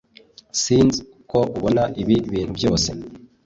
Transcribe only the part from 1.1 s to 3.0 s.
uko ubona ibi bintu byose